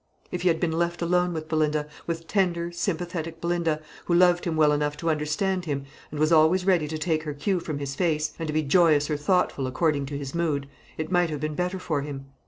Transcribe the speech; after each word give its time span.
If 0.31 0.41
he 0.41 0.47
had 0.47 0.59
been 0.59 0.71
left 0.71 1.03
alone 1.03 1.31
with 1.31 1.47
Belinda, 1.47 1.85
with 2.07 2.25
tender, 2.25 2.71
sympathetic 2.71 3.39
Belinda, 3.39 3.83
who 4.05 4.15
loved 4.15 4.45
him 4.45 4.55
well 4.55 4.71
enough 4.71 4.97
to 4.97 5.11
understand 5.11 5.65
him, 5.65 5.85
and 6.09 6.19
was 6.19 6.31
always 6.31 6.65
ready 6.65 6.87
to 6.87 6.97
take 6.97 7.21
her 7.21 7.35
cue 7.35 7.59
from 7.59 7.77
his 7.77 7.93
face, 7.93 8.33
and 8.39 8.47
to 8.47 8.53
be 8.53 8.63
joyous 8.63 9.11
or 9.11 9.15
thoughtful 9.17 9.67
according 9.67 10.07
to 10.07 10.17
his 10.17 10.33
mood, 10.33 10.67
it 10.97 11.11
might 11.11 11.29
have 11.29 11.39
been 11.41 11.53
better 11.53 11.77
for 11.77 12.01
him. 12.01 12.25